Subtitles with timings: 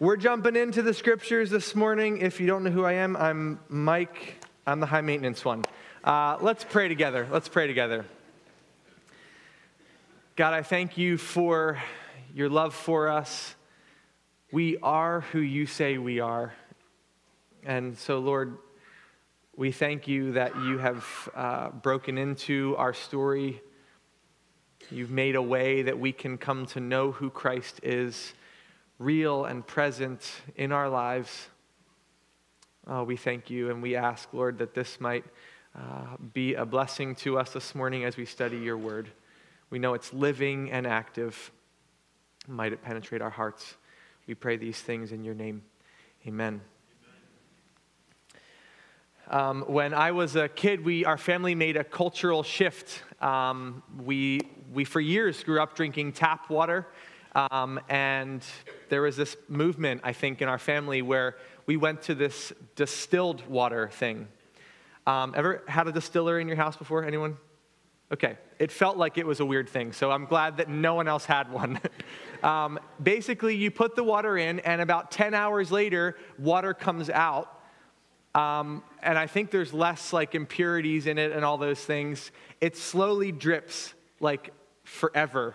[0.00, 2.18] We're jumping into the scriptures this morning.
[2.20, 4.36] If you don't know who I am, I'm Mike.
[4.64, 5.64] I'm the high maintenance one.
[6.04, 7.26] Uh, let's pray together.
[7.32, 8.04] Let's pray together.
[10.36, 11.82] God, I thank you for
[12.32, 13.56] your love for us.
[14.52, 16.54] We are who you say we are.
[17.64, 18.56] And so, Lord,
[19.56, 23.60] we thank you that you have uh, broken into our story.
[24.92, 28.32] You've made a way that we can come to know who Christ is
[28.98, 31.48] real and present in our lives.
[32.86, 35.24] Oh, we thank you and we ask, Lord, that this might
[35.76, 39.08] uh, be a blessing to us this morning as we study your word.
[39.70, 41.52] We know it's living and active.
[42.48, 43.76] Might it penetrate our hearts?
[44.26, 45.62] We pray these things in your name.
[46.26, 46.60] Amen.
[49.30, 53.02] Um, when I was a kid, we, our family made a cultural shift.
[53.20, 54.40] Um, we,
[54.72, 56.86] we, for years, grew up drinking tap water.
[57.34, 58.42] Um, and
[58.88, 63.46] there was this movement, I think, in our family where we went to this distilled
[63.48, 64.28] water thing.
[65.06, 67.04] Um, ever had a distiller in your house before?
[67.04, 67.36] Anyone?
[68.12, 68.36] Okay.
[68.58, 71.24] It felt like it was a weird thing, so I'm glad that no one else
[71.24, 71.78] had one.
[72.42, 77.54] um, basically, you put the water in, and about 10 hours later, water comes out.
[78.34, 82.30] Um, and I think there's less like impurities in it and all those things.
[82.60, 84.52] It slowly drips like
[84.84, 85.54] forever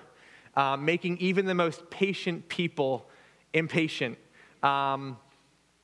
[0.55, 3.09] uh, making even the most patient people
[3.53, 4.17] impatient.
[4.61, 5.17] Um,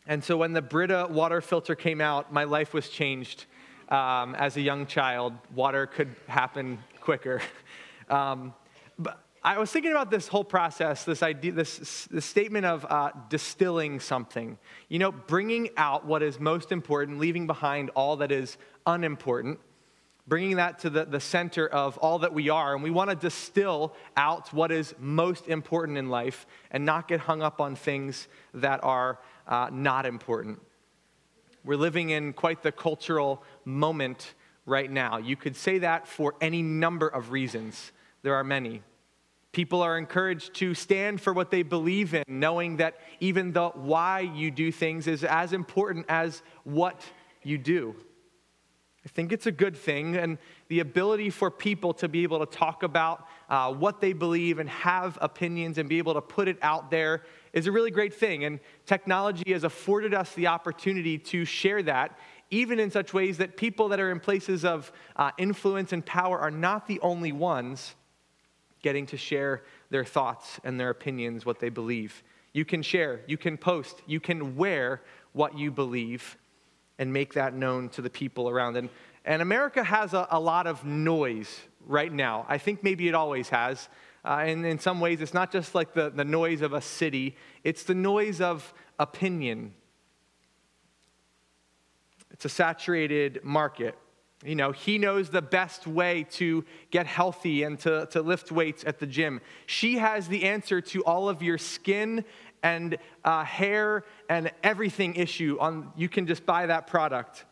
[0.08, 3.46] and so when the Brita water filter came out, my life was changed.
[3.90, 7.42] Um, as a young child, water could happen quicker.
[8.10, 8.56] Um,
[8.98, 13.12] but I was thinking about this whole process, this idea, this, this statement of uh,
[13.30, 14.58] distilling something.
[14.88, 19.60] You know, bringing out what is most important, leaving behind all that is unimportant
[20.30, 22.76] bringing that to the, the center of all that we are.
[22.76, 27.20] And we want to distill out what is most important in life and not get
[27.20, 30.62] hung up on things that are uh, not important.
[31.66, 34.36] We're living in quite the cultural moment
[34.66, 35.18] right now.
[35.18, 37.92] You could say that for any number of reasons.
[38.22, 38.84] There are many.
[39.52, 44.20] People are encouraged to stand for what they believe in, knowing that even the why
[44.20, 47.02] you do things is as important as what
[47.42, 47.96] you do.
[49.06, 50.38] I think it's a good thing, and
[50.68, 54.70] the ability for people to be able to talk about uh, what they believe and
[54.70, 57.24] have opinions and be able to put it out there
[57.54, 58.44] is a really great thing.
[58.44, 63.56] And technology has afforded us the opportunity to share that, even in such ways that
[63.56, 67.96] people that are in places of uh, influence and power are not the only ones
[68.82, 72.22] getting to share their thoughts and their opinions, what they believe.
[72.52, 75.02] You can share, you can post, you can wear
[75.32, 76.38] what you believe
[77.00, 78.78] and make that known to the people around.
[78.78, 78.90] And,
[79.26, 82.46] and America has a, a lot of noise right now.
[82.48, 83.90] I think maybe it always has.
[84.24, 87.36] Uh, and in some ways, it's not just like the, the noise of a city,
[87.64, 89.74] it's the noise of opinion.
[92.32, 93.98] It's a saturated market.
[94.46, 98.86] You know, he knows the best way to get healthy and to, to lift weights
[98.86, 99.42] at the gym.
[99.66, 102.24] She has the answer to all of your skin
[102.64, 107.46] and uh, hair and everything issue on you can just buy that product.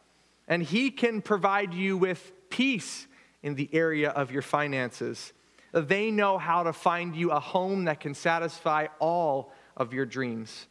[0.48, 3.08] And he can provide you with peace
[3.44, 5.34] in the area of your finances.
[5.74, 10.68] They know how to find you a home that can satisfy all of your dreams.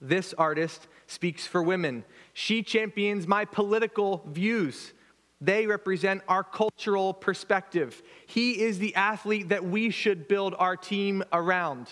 [0.00, 2.04] This artist speaks for women.
[2.32, 4.92] She champions my political views.
[5.40, 8.02] They represent our cultural perspective.
[8.26, 11.88] He is the athlete that we should build our team around.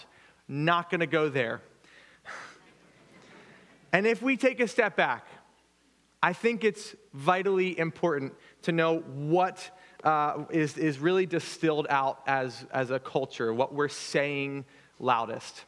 [0.52, 1.62] Not going to go there.
[3.90, 5.24] and if we take a step back,
[6.22, 9.70] I think it's vitally important to know what
[10.04, 14.66] uh, is is, really distilled out as, as a culture, what we're saying
[14.98, 15.64] loudest.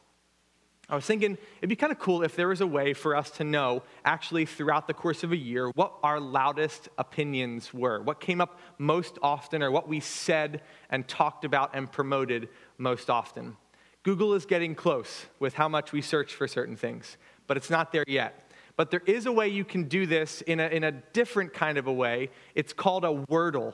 [0.87, 3.31] I was thinking it'd be kind of cool if there was a way for us
[3.31, 8.19] to know, actually, throughout the course of a year, what our loudest opinions were, what
[8.19, 13.57] came up most often, or what we said and talked about and promoted most often.
[14.05, 17.17] Google is getting close with how much we search for certain things,
[17.47, 18.51] but it's not there yet.
[18.77, 21.79] But there is a way you can do this in a, in a different kind
[21.79, 22.29] of a way.
[22.53, 23.73] It's called a wordle.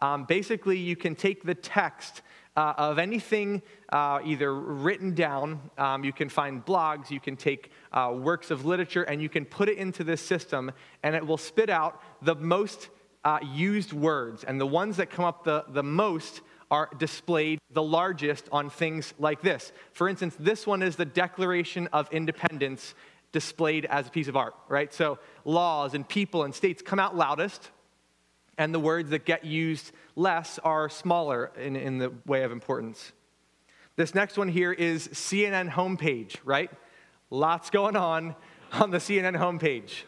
[0.00, 2.22] Um, basically, you can take the text
[2.56, 3.60] uh, of anything
[3.90, 8.64] uh, either written down, um, you can find blogs, you can take uh, works of
[8.64, 10.72] literature, and you can put it into this system,
[11.02, 12.88] and it will spit out the most
[13.22, 14.44] uh, used words.
[14.44, 19.14] And the ones that come up the, the most are displayed the largest on things
[19.18, 19.72] like this.
[19.92, 22.94] For instance, this one is the Declaration of Independence
[23.32, 24.92] displayed as a piece of art, right?
[24.92, 27.70] So laws and people and states come out loudest,
[28.56, 33.12] and the words that get used less are smaller in, in the way of importance.
[33.96, 36.70] This next one here is CNN homepage, right?
[37.30, 38.34] Lots going on
[38.72, 40.02] on the CNN homepage.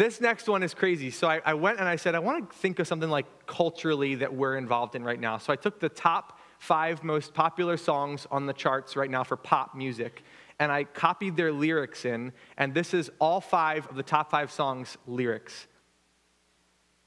[0.00, 1.10] This next one is crazy.
[1.10, 4.14] So I, I, went and I said, I want to think of something like culturally
[4.14, 5.36] that we're involved in right now.
[5.36, 9.36] So I took the top five most popular songs on the charts right now for
[9.36, 10.22] pop music,
[10.58, 14.50] and I copied their lyrics in, and this is all five of the top five
[14.50, 15.66] songs' lyrics.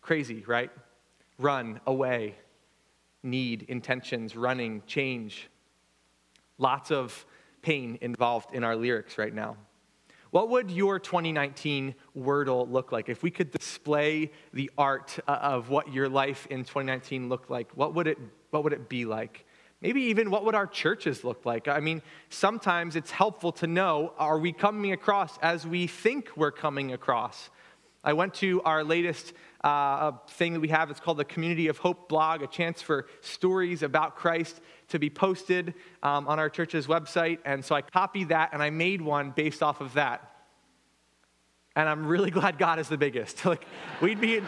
[0.02, 0.70] Crazy, right?
[1.40, 2.36] Run, away,
[3.24, 5.50] need, intentions, running, change.
[6.60, 7.26] Lots of
[7.64, 9.58] pain involved in our lyrics right now.
[10.34, 13.08] What would your 2019 Wordle look like?
[13.08, 17.70] If we could display the art uh, of what your life in 2019 looked like,
[17.76, 18.18] what would it,
[18.50, 19.46] what would it be like?
[19.80, 21.68] Maybe even what would our churches look like?
[21.68, 26.50] I mean, sometimes it's helpful to know are we coming across as we think we're
[26.50, 27.52] coming across?
[28.04, 29.34] I went to our latest
[29.64, 30.90] uh, thing that we have.
[30.90, 34.62] It's called the Community of Hope blog, a chance for stories about Christ
[34.94, 35.74] to be posted
[36.04, 37.40] um, on our church's website.
[37.46, 40.32] And so I copied that and I made one based off of that.
[41.76, 43.44] And I'm really glad God is the biggest.
[43.46, 43.66] like,
[44.02, 44.46] we'd be in,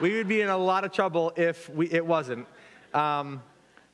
[0.00, 2.46] we would be in a lot of trouble if we, it wasn't.
[2.94, 3.42] Um,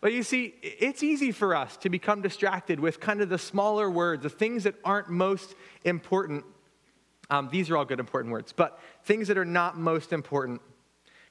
[0.02, 3.90] but you see, it's easy for us to become distracted with kind of the smaller
[3.90, 6.44] words, the things that aren't most important.
[7.30, 10.60] Um, these are all good, important words, but things that are not most important.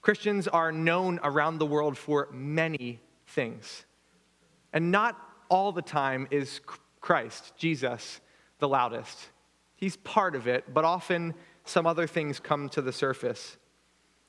[0.02, 3.86] Christians are known around the world for many things.
[4.78, 5.20] And not
[5.50, 6.62] all the time is
[7.02, 8.22] Christ, Jesus,
[8.60, 9.18] the loudest.
[9.76, 11.34] He's part of it, but often
[11.66, 13.58] some other things come to the surface.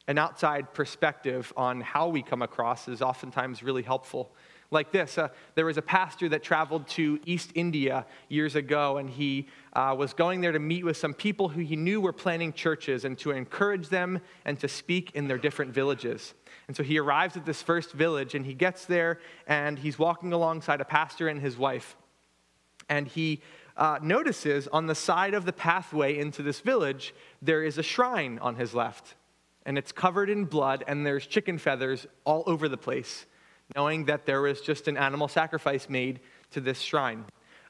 [0.07, 4.35] An outside perspective on how we come across is oftentimes really helpful.
[4.71, 9.09] Like this uh, there was a pastor that traveled to East India years ago, and
[9.09, 12.53] he uh, was going there to meet with some people who he knew were planning
[12.53, 16.35] churches and to encourage them and to speak in their different villages.
[16.67, 20.33] And so he arrives at this first village and he gets there and he's walking
[20.33, 21.97] alongside a pastor and his wife.
[22.91, 23.41] And he
[23.77, 28.39] uh, notices on the side of the pathway into this village, there is a shrine
[28.41, 29.15] on his left.
[29.65, 33.27] And it's covered in blood and there's chicken feathers all over the place,
[33.75, 36.21] knowing that there was just an animal sacrifice made
[36.51, 37.25] to this shrine.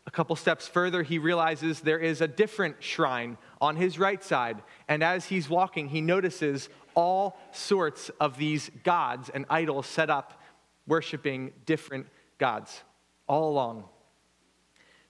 [0.06, 4.62] A couple steps further, he realizes there is a different shrine on his right side.
[4.88, 10.40] And as he's walking, he notices all sorts of these gods and idols set up
[10.86, 12.06] worshiping different
[12.38, 12.80] gods
[13.28, 13.84] all along.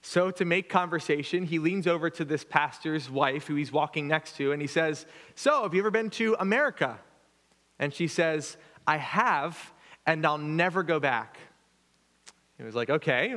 [0.01, 4.37] So, to make conversation, he leans over to this pastor's wife who he's walking next
[4.37, 5.05] to and he says,
[5.35, 6.99] So, have you ever been to America?
[7.79, 9.73] And she says, I have,
[10.09, 11.37] and I'll never go back.
[12.57, 13.35] He was like, Okay,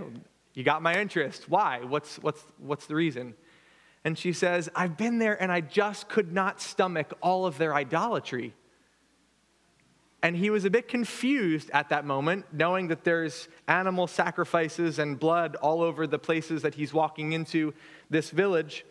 [0.54, 1.48] you got my interest.
[1.48, 1.80] Why?
[1.84, 3.34] What's, what's, what's the reason?
[4.04, 7.74] And she says, I've been there and I just could not stomach all of their
[7.74, 8.54] idolatry.
[10.22, 15.18] And he was a bit confused at that moment, knowing that there's animal sacrifices and
[15.18, 17.74] blood all over the places that he's walking into
[18.08, 18.84] this village.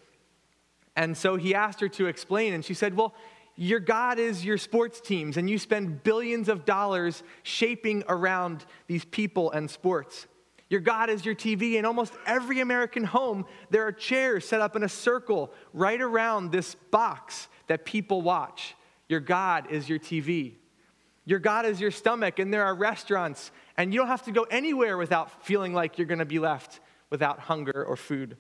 [0.96, 3.16] And so he asked her to explain, and she said, Well,
[3.62, 9.06] your God is your sports teams, and you spend billions of dollars shaping around these
[9.06, 10.26] people and sports.
[10.68, 11.76] Your God is your TV.
[11.76, 16.52] In almost every American home, there are chairs set up in a circle right around
[16.52, 18.76] this box that people watch.
[19.08, 20.54] Your God is your TV.
[21.26, 24.44] Your God is your stomach, and there are restaurants, and you don't have to go
[24.50, 26.80] anywhere without feeling like you're going to be left
[27.12, 28.38] without hunger or food.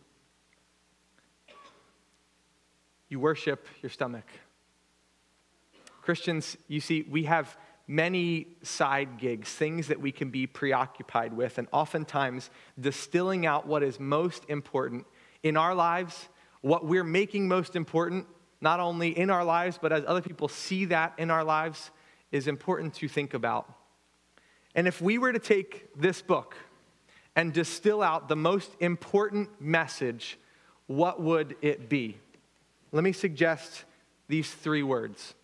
[3.07, 4.25] You worship your stomach.
[6.01, 11.57] Christians, you see, we have many side gigs, things that we can be preoccupied with,
[11.57, 15.05] and oftentimes distilling out what is most important
[15.43, 16.29] in our lives,
[16.61, 18.25] what we're making most important,
[18.61, 21.91] not only in our lives, but as other people see that in our lives,
[22.31, 23.71] is important to think about.
[24.73, 26.55] And if we were to take this book
[27.35, 30.39] and distill out the most important message,
[30.87, 32.17] what would it be?
[32.91, 33.83] Let me suggest
[34.27, 35.35] these three words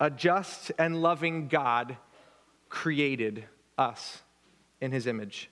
[0.00, 1.96] a just and loving God
[2.68, 3.44] created
[3.76, 4.22] us
[4.80, 5.50] in his image.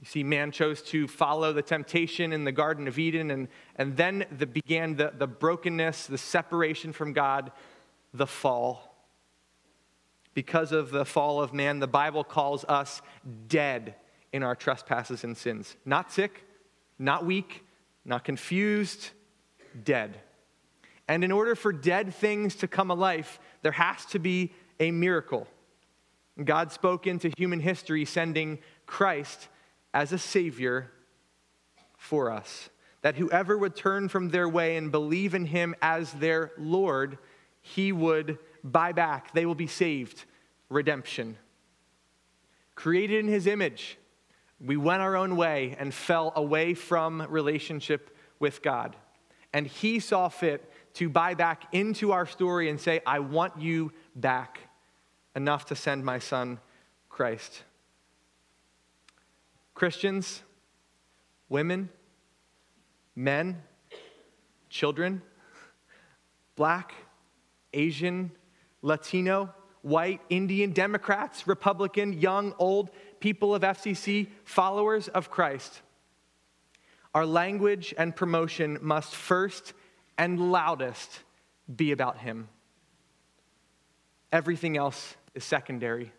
[0.00, 3.96] You see, man chose to follow the temptation in the Garden of Eden, and, and
[3.96, 7.52] then the, began the, the brokenness, the separation from God,
[8.14, 8.94] the fall.
[10.32, 13.02] Because of the fall of man, the Bible calls us
[13.48, 13.94] dead
[14.32, 15.76] in our trespasses and sins.
[15.84, 16.46] Not sick,
[16.98, 17.64] not weak,
[18.04, 19.10] not confused,
[19.84, 20.20] dead.
[21.10, 25.48] And in order for dead things to come alive, there has to be a miracle.
[26.42, 29.48] God spoke into human history, sending Christ
[29.92, 30.92] as a Savior
[31.98, 32.70] for us.
[33.02, 37.18] That whoever would turn from their way and believe in Him as their Lord,
[37.60, 39.34] He would buy back.
[39.34, 40.24] They will be saved.
[40.68, 41.36] Redemption.
[42.76, 43.98] Created in His image,
[44.64, 48.94] We went our own way and fell away from relationship with God.
[49.52, 53.92] And He saw fit to buy back into our story and say, I want you
[54.14, 54.60] back
[55.34, 56.58] enough to send my son,
[57.08, 57.62] Christ.
[59.74, 60.42] Christians,
[61.48, 61.88] women,
[63.14, 63.62] men,
[64.68, 65.22] children,
[66.56, 66.92] black,
[67.72, 68.32] Asian,
[68.82, 75.82] Latino, white, Indian, Democrats, Republican, young, old, people of FCC, followers of Christ.
[77.14, 79.72] Our language and promotion must first
[80.20, 81.20] and loudest
[81.74, 82.50] be about Him.
[84.30, 86.12] Everything else is secondary.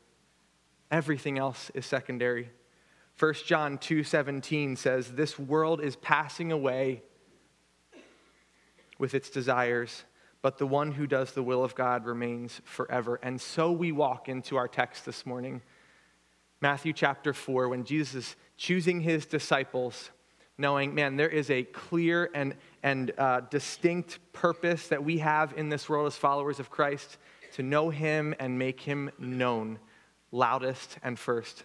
[0.89, 2.50] Everything else is secondary.
[3.15, 7.03] 1 John 2:17 says, "This world is passing away
[8.98, 10.03] with its desires,
[10.41, 14.27] but the one who does the will of God remains forever." And so we walk
[14.27, 15.62] into our text this morning.
[16.60, 20.10] Matthew chapter 4 when Jesus is choosing his disciples
[20.62, 25.69] knowing, man, there is a clear and, and uh, distinct purpose that we have in
[25.69, 27.17] this world as followers of Christ
[27.53, 29.79] to know him and make him known
[30.31, 31.63] loudest and first.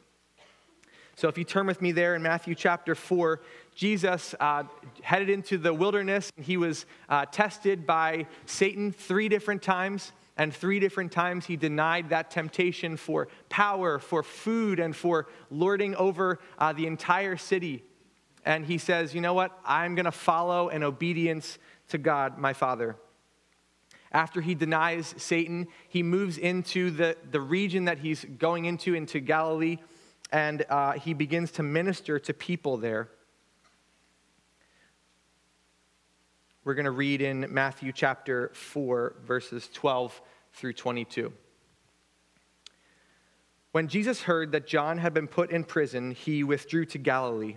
[1.15, 3.41] So if you turn with me there in Matthew chapter 4,
[3.75, 4.65] Jesus uh,
[5.01, 6.31] headed into the wilderness.
[6.37, 12.11] He was uh, tested by Satan three different times, and three different times he denied
[12.11, 17.83] that temptation for power, for food, and for lording over uh, the entire city.
[18.47, 19.59] And he says, You know what?
[19.67, 22.97] I'm going to follow in obedience to God, my Father.
[24.13, 29.21] After he denies Satan, he moves into the, the region that he's going into, into
[29.21, 29.77] Galilee
[30.33, 33.09] and uh, he begins to minister to people there.
[36.65, 40.21] We're going to read in Matthew chapter 4, verses 12
[40.55, 41.33] through 22.
[43.71, 47.57] When Jesus heard that John had been put in prison, he withdrew to Galilee.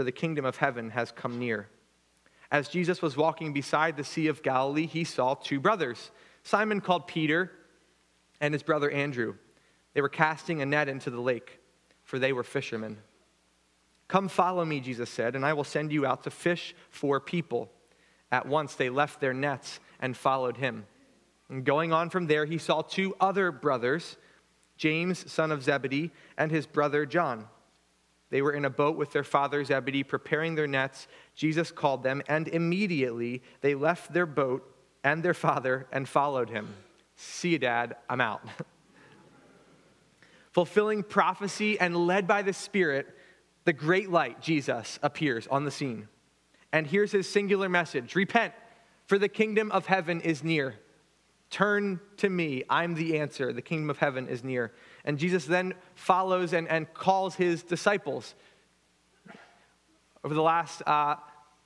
[0.00, 1.68] for the kingdom of heaven has come near.
[2.50, 6.10] As Jesus was walking beside the Sea of Galilee, he saw two brothers
[6.42, 7.52] Simon called Peter
[8.40, 9.34] and his brother Andrew.
[9.92, 11.60] They were casting a net into the lake,
[12.02, 12.96] for they were fishermen.
[14.08, 17.70] Come follow me, Jesus said, and I will send you out to fish for people.
[18.32, 20.86] At once they left their nets and followed him.
[21.50, 24.16] And going on from there, he saw two other brothers,
[24.78, 27.48] James, son of Zebedee, and his brother John.
[28.30, 31.08] They were in a boat with their father Zebedee, preparing their nets.
[31.34, 34.64] Jesus called them, and immediately they left their boat
[35.02, 36.74] and their father and followed him.
[37.16, 38.42] See you, Dad, I'm out.
[40.52, 43.06] fulfilling prophecy and led by the Spirit,
[43.64, 46.08] the great light, Jesus, appears on the scene.
[46.72, 48.54] And here's his singular message Repent,
[49.06, 50.76] for the kingdom of heaven is near.
[51.50, 52.62] Turn to me.
[52.70, 53.52] I'm the answer.
[53.52, 54.72] The kingdom of heaven is near.
[55.10, 58.36] And Jesus then follows and, and calls his disciples.
[60.22, 61.16] Over the last uh,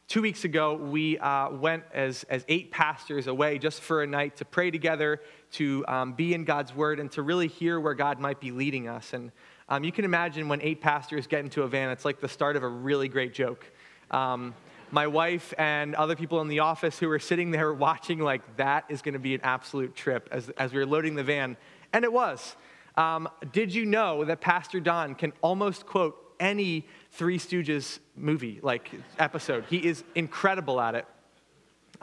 [0.06, 4.36] Two weeks ago, we uh, went as, as eight pastors away just for a night
[4.36, 5.20] to pray together,
[5.52, 8.88] to um, be in God's Word, and to really hear where God might be leading
[8.88, 9.12] us.
[9.12, 9.30] And
[9.68, 12.56] um, you can imagine when eight pastors get into a van, it's like the start
[12.56, 13.70] of a really great joke.
[14.10, 14.54] Um,
[14.90, 18.84] my wife and other people in the office who were sitting there watching, like, that
[18.88, 21.58] is going to be an absolute trip as, as we were loading the van.
[21.92, 22.56] And it was.
[22.96, 28.90] Um, did you know that Pastor Don can almost quote any Three Stooges movie, like
[29.18, 29.64] episode.
[29.68, 31.06] He is incredible at it.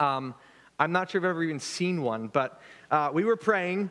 [0.00, 0.34] Um,
[0.78, 3.90] I'm not sure if I've ever even seen one, but uh, we were praying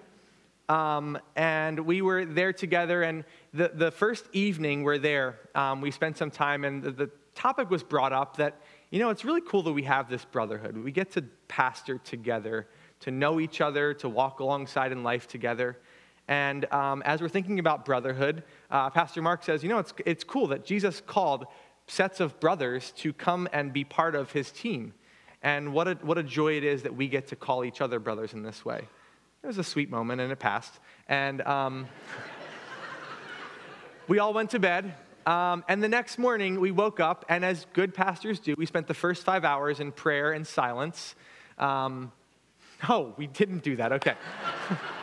[0.67, 3.03] um, and we were there together.
[3.03, 7.09] And the, the first evening we're there, um, we spent some time, and the, the
[7.35, 10.77] topic was brought up that, you know, it's really cool that we have this brotherhood.
[10.77, 12.67] We get to pastor together,
[13.01, 15.77] to know each other, to walk alongside in life together.
[16.27, 20.23] And um, as we're thinking about brotherhood, uh, Pastor Mark says, you know, it's, it's
[20.23, 21.45] cool that Jesus called
[21.87, 24.93] sets of brothers to come and be part of his team.
[25.43, 27.99] And what a, what a joy it is that we get to call each other
[27.99, 28.87] brothers in this way.
[29.43, 30.79] It was a sweet moment and it passed.
[31.07, 31.87] And um,
[34.07, 34.93] we all went to bed.
[35.25, 38.87] Um, and the next morning, we woke up, and as good pastors do, we spent
[38.87, 41.15] the first five hours in prayer and silence.
[41.59, 42.11] Um,
[42.89, 43.91] oh, we didn't do that.
[43.91, 44.15] Okay.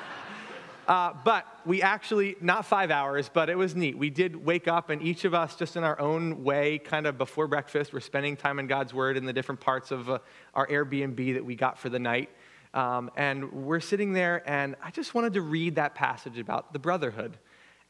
[0.89, 3.99] Uh, but we actually, not five hours, but it was neat.
[3.99, 7.19] We did wake up, and each of us, just in our own way, kind of
[7.19, 10.19] before breakfast, we're spending time in God's Word in the different parts of uh,
[10.55, 12.31] our Airbnb that we got for the night.
[12.73, 16.79] Um, and we're sitting there, and I just wanted to read that passage about the
[16.79, 17.37] brotherhood.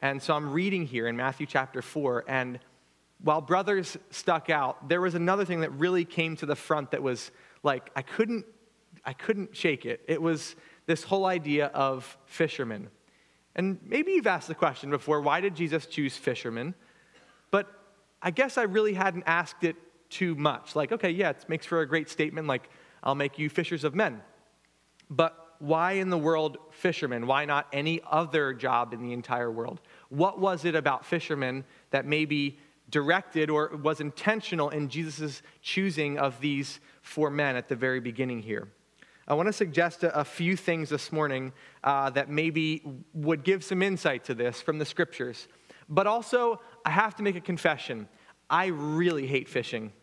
[0.01, 2.59] And so I'm reading here in Matthew chapter 4, and
[3.23, 7.01] while brothers stuck out, there was another thing that really came to the front that
[7.01, 7.31] was
[7.63, 8.45] like, I couldn't,
[9.05, 10.01] I couldn't shake it.
[10.05, 10.57] It was
[10.89, 12.89] this whole idea of fishermen.
[13.55, 16.73] And maybe you've asked the question before why did Jesus choose fishermen?
[17.51, 17.67] But
[18.23, 19.75] I guess I really hadn't asked it
[20.09, 20.75] too much.
[20.75, 22.71] Like, okay, yeah, it makes for a great statement, like,
[23.03, 24.23] I'll make you fishers of men.
[25.11, 27.27] But why in the world fishermen?
[27.27, 29.81] Why not any other job in the entire world?
[30.09, 32.57] What was it about fishermen that maybe
[32.89, 38.41] directed or was intentional in Jesus' choosing of these four men at the very beginning
[38.41, 38.69] here?
[39.29, 42.81] I want to suggest a, a few things this morning uh, that maybe
[43.13, 45.47] would give some insight to this from the scriptures.
[45.87, 48.07] But also, I have to make a confession.
[48.49, 49.93] I really hate fishing.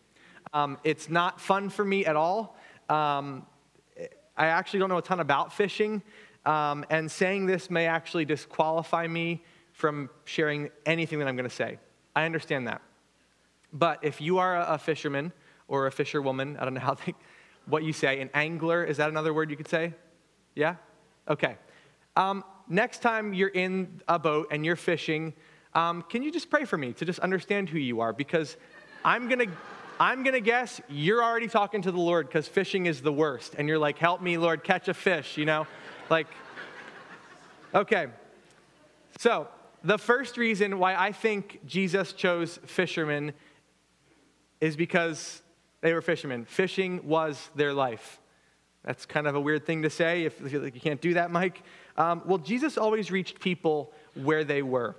[0.53, 2.57] Um, it's not fun for me at all.
[2.87, 3.45] Um,
[4.37, 6.03] I actually don't know a ton about fishing,
[6.45, 9.43] um, and saying this may actually disqualify me
[9.73, 11.79] from sharing anything that I'm going to say.
[12.15, 12.81] I understand that.
[13.73, 15.33] But if you are a, a fisherman
[15.67, 17.13] or a fisherwoman, I don't know how they,
[17.67, 18.19] what you say.
[18.21, 19.93] An angler, is that another word you could say?
[20.55, 20.75] Yeah?
[21.27, 21.57] Okay.
[22.15, 25.33] Um, next time you're in a boat and you're fishing,
[25.73, 28.13] um, can you just pray for me to just understand who you are?
[28.13, 28.57] Because
[29.05, 29.55] I'm going to.
[29.99, 33.55] I'm to guess you're already talking to the Lord because fishing is the worst.
[33.57, 35.65] And you're like, help me, Lord, catch a fish, you know?
[36.07, 36.27] Like,
[37.73, 38.05] okay.
[39.17, 39.47] So,
[39.83, 43.33] the first reason why I think Jesus chose fishermen
[44.61, 45.41] is because
[45.81, 46.45] they were fishermen.
[46.45, 48.19] Fishing was their life.
[48.83, 51.61] That's kind of a weird thing to say if you can't do that, Mike.
[51.97, 54.95] Um, well, Jesus always reached people where they were.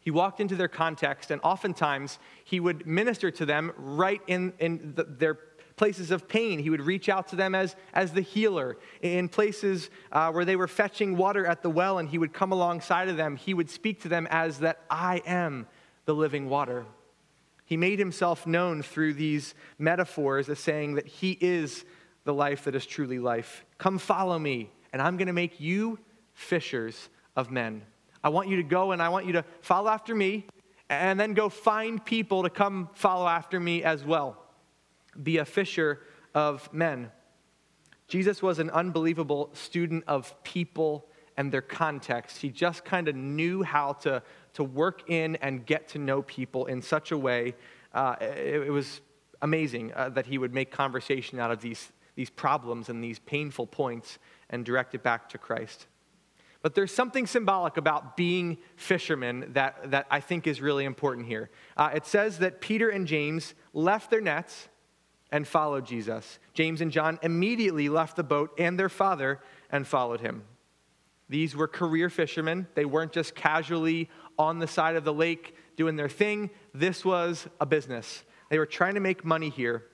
[0.00, 4.94] He walked into their context, and oftentimes he would minister to them right in, in
[4.96, 5.38] the, their
[5.76, 6.58] places of pain.
[6.58, 8.78] He would reach out to them as, as the healer.
[9.00, 12.50] In places uh, where they were fetching water at the well, and he would come
[12.50, 15.66] alongside of them, he would speak to them as that I am
[16.04, 16.84] the living water.
[17.72, 21.86] He made himself known through these metaphors as saying that he is
[22.24, 23.64] the life that is truly life.
[23.78, 25.98] Come follow me, and I'm going to make you
[26.34, 27.80] fishers of men.
[28.22, 30.44] I want you to go and I want you to follow after me,
[30.90, 34.36] and then go find people to come follow after me as well.
[35.22, 36.00] Be a fisher
[36.34, 37.10] of men.
[38.06, 42.38] Jesus was an unbelievable student of people and their context.
[42.38, 44.22] He just kind of knew how to
[44.54, 47.54] to work in and get to know people in such a way.
[47.92, 49.00] Uh, it, it, was
[49.40, 53.66] amazing uh, that he would make conversation out of these, these problems and these painful
[53.66, 54.18] points
[54.50, 55.86] and direct it back to Christ.
[56.62, 61.50] But there's something symbolic about being fishermen that, that I think is really important here.
[61.76, 64.68] Uh, it says that Peter and James left their nets
[65.32, 66.38] and followed Jesus.
[66.54, 69.40] James and John immediately left the boat and their father
[69.70, 70.44] and followed him.
[71.28, 72.66] These were career fishermen.
[72.74, 76.50] They weren't just casually on the side of the lake doing their thing.
[76.74, 78.22] This was a business.
[78.50, 79.84] They were trying to make money here,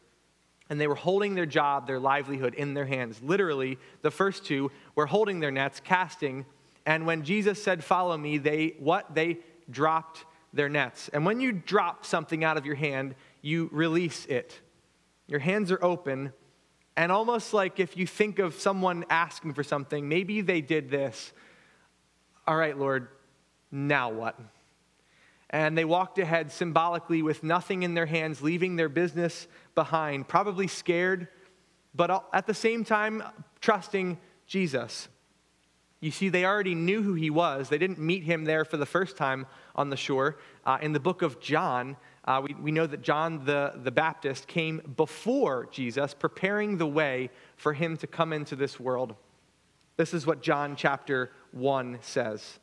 [0.69, 3.23] and they were holding their job, their livelihood in their hands.
[3.23, 6.45] Literally, the first two were holding their nets, casting,
[6.89, 9.15] and when Jesus said, Follow me, they what?
[9.15, 11.11] They dropped their nets.
[11.13, 14.59] And when you drop something out of your hand, you release it.
[15.27, 16.33] Your hands are open,
[16.99, 21.33] and almost like if you think of someone asking for something, maybe they did this.
[22.45, 23.07] All right, Lord,
[23.71, 24.37] now what?
[25.49, 30.67] And they walked ahead symbolically with nothing in their hands, leaving their business behind, probably
[30.67, 31.29] scared,
[31.95, 33.23] but at the same time,
[33.61, 35.07] trusting Jesus.
[36.01, 37.69] You see, they already knew who he was.
[37.69, 40.39] They didn't meet him there for the first time on the shore.
[40.67, 41.97] Uh, in the book of John,
[42.29, 47.31] uh, we, we know that John the, the Baptist came before Jesus, preparing the way
[47.57, 49.15] for him to come into this world.
[49.97, 52.59] This is what John chapter 1 says.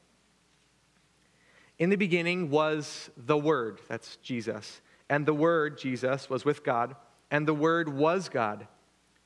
[1.79, 4.81] In the beginning was the Word, that's Jesus.
[5.09, 6.95] And the Word, Jesus, was with God,
[7.31, 8.67] and the Word was God.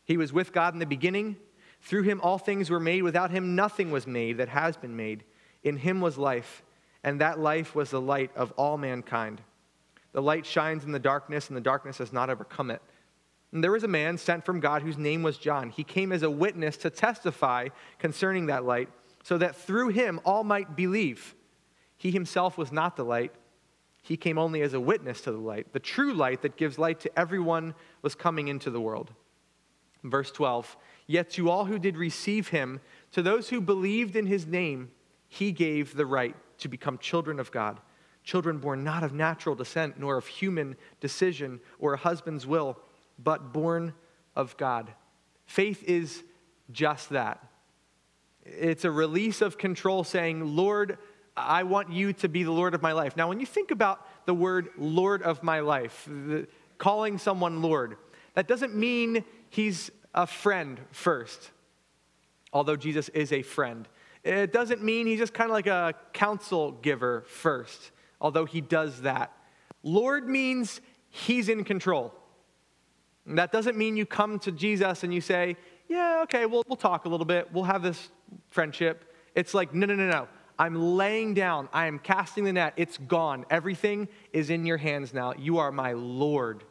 [0.05, 1.35] He was with God in the beginning.
[1.81, 3.03] Through him all things were made.
[3.03, 5.25] Without him nothing was made that has been made.
[5.63, 6.63] In him was life,
[7.03, 9.41] and that life was the light of all mankind.
[10.11, 12.81] The light shines in the darkness, and the darkness has not overcome it.
[13.51, 15.69] And there was a man sent from God whose name was John.
[15.69, 18.89] He came as a witness to testify concerning that light,
[19.23, 21.35] so that through him all might believe.
[21.97, 23.33] He himself was not the light.
[24.01, 25.73] He came only as a witness to the light.
[25.73, 29.11] The true light that gives light to everyone was coming into the world.
[30.03, 34.45] Verse 12 Yet to all who did receive him, to those who believed in his
[34.45, 34.91] name,
[35.27, 37.79] he gave the right to become children of God,
[38.23, 42.77] children born not of natural descent, nor of human decision or a husband's will,
[43.17, 43.93] but born
[44.35, 44.91] of God.
[45.45, 46.23] Faith is
[46.71, 47.45] just that.
[48.45, 50.97] It's a release of control saying, Lord,
[51.35, 53.15] I want you to be the Lord of my life.
[53.15, 57.97] Now, when you think about the word Lord of my life, the, calling someone Lord,
[58.33, 61.51] that doesn't mean he's a friend first,
[62.51, 63.87] although Jesus is a friend.
[64.23, 69.01] It doesn't mean he's just kind of like a counsel giver first, although he does
[69.01, 69.31] that.
[69.83, 72.13] Lord means he's in control.
[73.25, 75.55] And that doesn't mean you come to Jesus and you say,
[75.87, 78.09] Yeah, okay, we'll, we'll talk a little bit, we'll have this
[78.49, 79.13] friendship.
[79.35, 80.27] It's like, No, no, no, no.
[80.57, 83.45] I'm laying down, I am casting the net, it's gone.
[83.49, 85.33] Everything is in your hands now.
[85.37, 86.65] You are my Lord.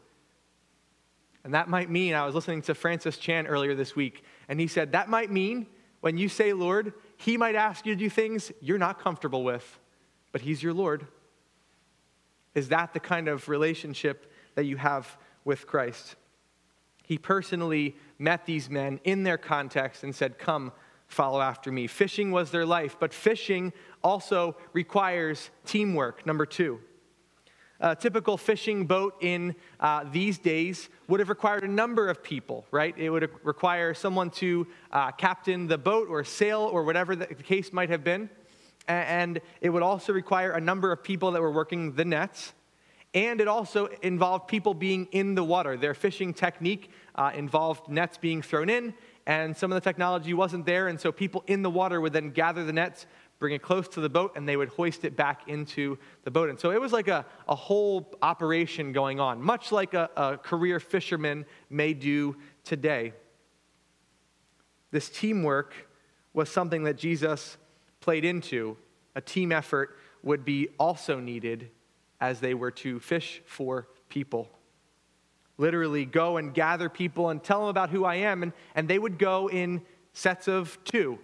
[1.42, 4.66] And that might mean, I was listening to Francis Chan earlier this week, and he
[4.66, 5.66] said, That might mean
[6.00, 9.78] when you say Lord, he might ask you to do things you're not comfortable with,
[10.32, 11.06] but He's your Lord.
[12.54, 16.16] Is that the kind of relationship that you have with Christ?
[17.04, 20.72] He personally met these men in their context and said, Come,
[21.06, 21.86] follow after me.
[21.86, 26.26] Fishing was their life, but fishing also requires teamwork.
[26.26, 26.80] Number two.
[27.80, 32.66] A typical fishing boat in uh, these days would have required a number of people,
[32.72, 32.92] right?
[32.98, 37.72] It would require someone to uh, captain the boat or sail or whatever the case
[37.72, 38.28] might have been.
[38.88, 42.54] And it would also require a number of people that were working the nets.
[43.14, 45.76] And it also involved people being in the water.
[45.76, 48.94] Their fishing technique uh, involved nets being thrown in,
[49.26, 50.88] and some of the technology wasn't there.
[50.88, 53.06] And so people in the water would then gather the nets,
[53.38, 56.50] bring it close to the boat, and they would hoist it back into the boat.
[56.50, 60.36] And so it was like a, a whole operation going on, much like a, a
[60.36, 63.14] career fisherman may do today.
[64.90, 65.74] This teamwork
[66.34, 67.56] was something that Jesus
[68.08, 68.74] played into.
[69.14, 71.70] A team effort would be also needed
[72.20, 74.48] as they were to fish for people.
[75.58, 78.98] Literally, go and gather people and tell them about who I am, and, and they
[78.98, 79.82] would go in
[80.14, 81.18] sets of two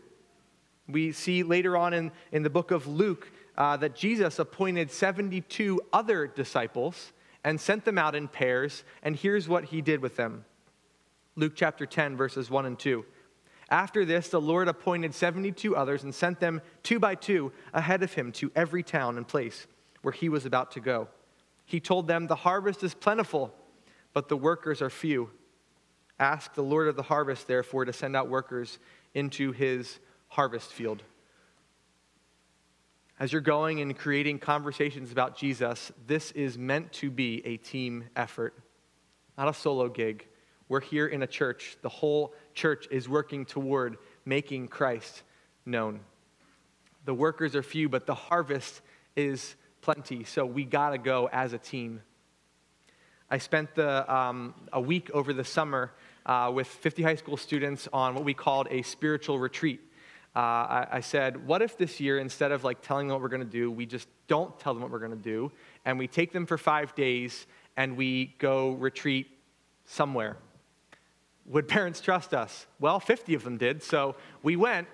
[0.88, 5.81] we see later on in, in the book of Luke uh, that Jesus appointed 72
[5.92, 10.44] other disciples and sent them out in pairs, and here's what he did with them
[11.37, 13.05] Luke chapter 10, verses 1 and 2.
[13.70, 18.12] After this, the Lord appointed 72 others and sent them two by two ahead of
[18.12, 19.66] him to every town and place
[20.03, 21.09] where he was about to go.
[21.64, 23.55] He told them, The harvest is plentiful,
[24.12, 25.31] but the workers are few.
[26.18, 28.79] Ask the Lord of the harvest, therefore, to send out workers
[29.14, 29.98] into his
[30.29, 31.03] harvest field.
[33.18, 38.05] As you're going and creating conversations about Jesus, this is meant to be a team
[38.16, 38.55] effort,
[39.38, 40.27] not a solo gig.
[40.68, 41.77] We're here in a church.
[41.83, 45.22] The whole church is working toward making Christ
[45.66, 46.00] known.
[47.05, 48.81] The workers are few, but the harvest
[49.14, 52.00] is plenty, so we got to go as a team.
[53.31, 55.92] I spent the, um, a week over the summer
[56.24, 59.81] uh, with 50 high school students on what we called a spiritual retreat
[60.37, 63.29] uh, I, I, said, what if this year, instead of like telling them what we're
[63.29, 65.53] going to do, we just don't tell them what we're going to do,
[65.85, 67.46] and we take them for five days
[67.77, 69.29] and we go retreat
[69.85, 70.37] somewhere?
[71.46, 72.66] Would parents trust us?
[72.80, 74.88] Well, 50 of them did, so we went.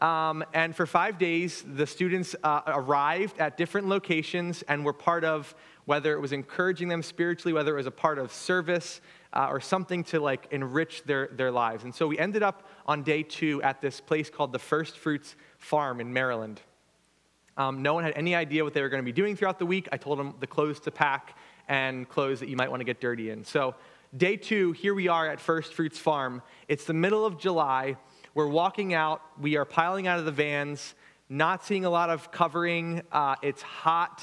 [0.00, 5.24] Um, and for five days, the students uh, arrived at different locations and were part
[5.24, 5.54] of
[5.86, 9.00] whether it was encouraging them spiritually, whether it was a part of service,
[9.32, 11.84] uh, or something to like enrich their, their lives.
[11.84, 15.34] And so we ended up on day two at this place called the First Fruits
[15.58, 16.60] Farm in Maryland.
[17.56, 19.66] Um, no one had any idea what they were going to be doing throughout the
[19.66, 19.88] week.
[19.90, 23.00] I told them the clothes to pack and clothes that you might want to get
[23.00, 23.44] dirty in.
[23.44, 23.74] So,
[24.16, 26.42] day two, here we are at First Fruits Farm.
[26.68, 27.96] It's the middle of July.
[28.34, 29.22] We're walking out.
[29.40, 30.94] We are piling out of the vans,
[31.28, 33.02] not seeing a lot of covering.
[33.10, 34.22] Uh, it's hot.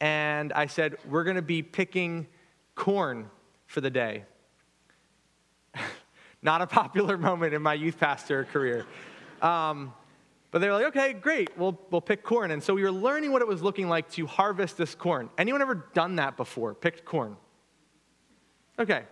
[0.00, 2.26] And I said, We're going to be picking
[2.74, 3.30] corn
[3.66, 4.24] for the day.
[6.42, 8.86] Not a popular moment in my youth pastor career.
[9.42, 9.92] Um,
[10.50, 12.50] but they're like, okay, great, we'll, we'll pick corn.
[12.50, 15.30] And so we were learning what it was looking like to harvest this corn.
[15.38, 16.74] Anyone ever done that before?
[16.74, 17.36] Picked corn?
[18.78, 19.04] Okay.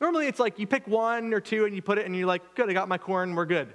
[0.00, 2.54] Normally it's like you pick one or two and you put it and you're like,
[2.54, 3.72] good, I got my corn, we're good.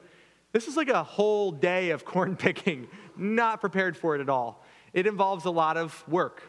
[0.51, 2.87] This is like a whole day of corn picking.
[3.17, 4.63] Not prepared for it at all.
[4.93, 6.43] It involves a lot of work.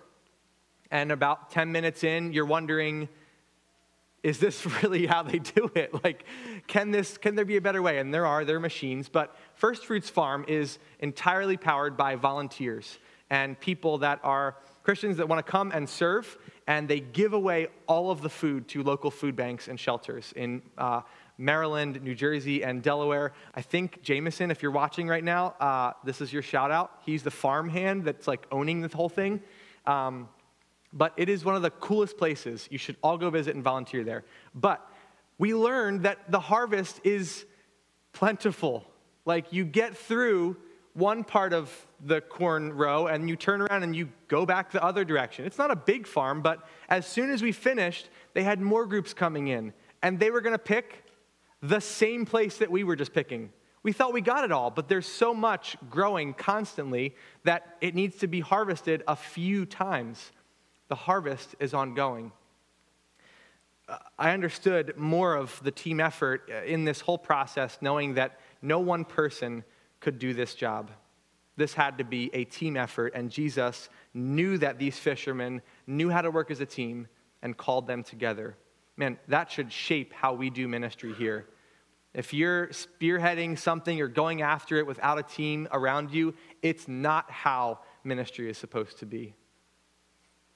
[0.91, 3.09] And about 10 minutes in, you're wondering,
[4.23, 6.05] is this really how they do it?
[6.05, 6.25] Like,
[6.67, 7.99] can this can there be a better way?
[7.99, 12.99] And there are, there are machines, but First Fruits Farm is entirely powered by volunteers
[13.31, 16.37] and people that are Christians that want to come and serve,
[16.67, 20.63] and they give away all of the food to local food banks and shelters in
[20.77, 21.01] uh,
[21.39, 23.33] Maryland, New Jersey, and Delaware.
[23.55, 26.93] I think Jameson, if you're watching right now, uh, this is your shout out.
[27.05, 29.41] He's the farm hand that's like owning this whole thing.
[29.87, 30.29] Um,
[30.93, 32.69] but it is one of the coolest places.
[32.71, 34.25] You should all go visit and volunteer there.
[34.55, 34.87] But
[35.39, 37.45] we learned that the harvest is
[38.13, 38.87] plentiful.
[39.25, 40.57] Like you get through
[40.95, 41.71] one part of
[42.05, 45.45] the corn row and you turn around and you go back the other direction.
[45.45, 49.13] It's not a big farm, but as soon as we finished, they had more groups
[49.13, 51.05] coming in and they were going to pick
[51.63, 53.51] the same place that we were just picking.
[53.83, 58.17] We thought we got it all, but there's so much growing constantly that it needs
[58.19, 60.31] to be harvested a few times.
[60.89, 62.33] The harvest is ongoing.
[63.89, 68.41] Uh, I understood more of the team effort uh, in this whole process, knowing that
[68.65, 69.63] no one person
[70.01, 70.91] could do this job.
[71.57, 76.23] This had to be a team effort, and Jesus knew that these fishermen knew how
[76.23, 77.07] to work as a team
[77.43, 78.57] and called them together.
[78.97, 81.47] Man, that should shape how we do ministry here.
[82.15, 87.31] If you're spearheading something or going after it without a team around you, it's not
[87.31, 89.35] how ministry is supposed to be.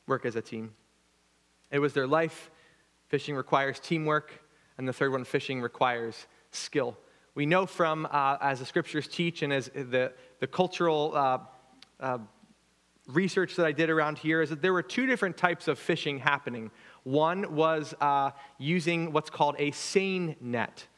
[0.06, 0.72] Work as a team.
[1.70, 2.50] It was their life.
[3.08, 4.32] Fishing requires teamwork.
[4.78, 6.96] And the third one, fishing requires skill.
[7.38, 11.38] We know from, uh, as the scriptures teach and as the, the cultural uh,
[12.00, 12.18] uh,
[13.06, 16.18] research that I did around here, is that there were two different types of fishing
[16.18, 16.72] happening.
[17.04, 20.88] One was uh, using what's called a seine net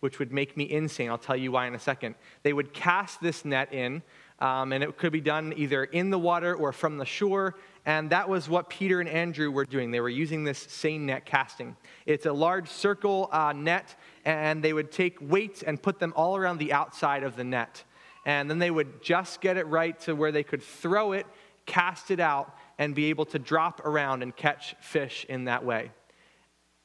[0.00, 1.10] which would make me insane.
[1.10, 2.14] I'll tell you why in a second.
[2.42, 4.02] They would cast this net in,
[4.40, 7.56] um, and it could be done either in the water or from the shore.
[7.86, 9.90] And that was what Peter and Andrew were doing.
[9.90, 11.76] They were using this seine net casting.
[12.06, 16.36] It's a large circle uh, net, and they would take weights and put them all
[16.36, 17.84] around the outside of the net.
[18.26, 21.26] And then they would just get it right to where they could throw it,
[21.66, 25.90] cast it out, and be able to drop around and catch fish in that way.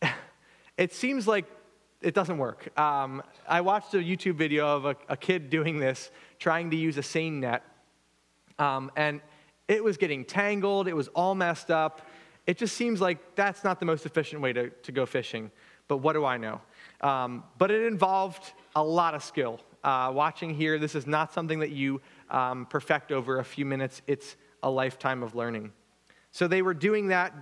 [0.78, 1.46] it seems like
[2.02, 2.78] it doesn't work.
[2.78, 6.98] Um, I watched a YouTube video of a, a, kid doing this, trying to use
[6.98, 7.64] a seine net,
[8.60, 9.22] um, and
[9.68, 12.02] it was getting tangled, it was all messed up.
[12.46, 15.50] It just seems like that's not the most efficient way to, to go fishing,
[15.88, 16.62] but what do I know?
[17.02, 19.60] Um, but it involved a lot of skill.
[19.84, 24.02] Uh, watching here, this is not something that you um, perfect over a few minutes,
[24.08, 25.72] it's a lifetime of learning.
[26.32, 27.34] So they were doing that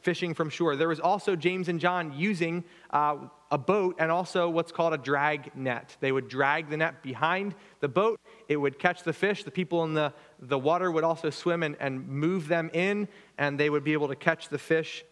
[0.00, 0.74] fishing from shore.
[0.74, 3.16] There was also James and John using uh,
[3.50, 5.94] a boat and also what's called a drag net.
[6.00, 8.18] They would drag the net behind the boat,
[8.48, 9.44] it would catch the fish.
[9.44, 13.60] The people in the, the water would also swim and, and move them in, and
[13.60, 15.04] they would be able to catch the fish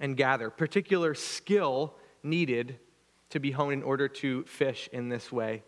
[0.00, 0.48] and gather.
[0.48, 2.78] Particular skill needed
[3.30, 5.62] to be honed in order to fish in this way.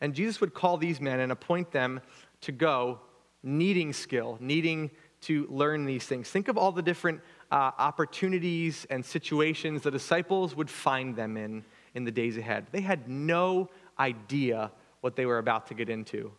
[0.00, 2.00] And Jesus would call these men and appoint them
[2.42, 3.00] to go
[3.42, 4.90] needing skill, needing
[5.22, 6.28] to learn these things.
[6.28, 11.64] Think of all the different uh, opportunities and situations the disciples would find them in
[11.94, 12.66] in the days ahead.
[12.72, 16.32] They had no idea what they were about to get into.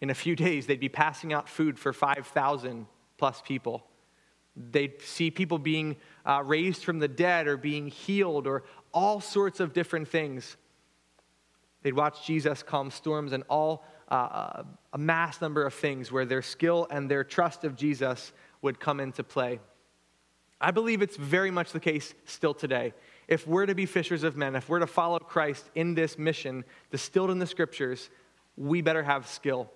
[0.00, 2.86] In a few days, they'd be passing out food for 5,000
[3.16, 3.86] plus people.
[4.56, 8.64] They'd see people being uh, raised from the dead or being healed or
[8.94, 10.56] all sorts of different things.
[11.82, 16.40] They'd watch Jesus calm storms and all uh, a mass number of things where their
[16.40, 19.60] skill and their trust of Jesus would come into play.
[20.60, 22.94] I believe it's very much the case still today.
[23.28, 26.64] If we're to be fishers of men, if we're to follow Christ in this mission
[26.90, 28.08] distilled in the scriptures,
[28.56, 29.70] we better have skill.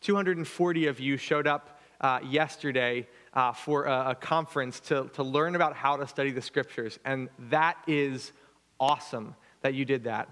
[0.00, 5.54] 240 of you showed up uh, yesterday uh, for a, a conference to, to learn
[5.54, 8.32] about how to study the scriptures, and that is
[8.78, 10.28] awesome that you did that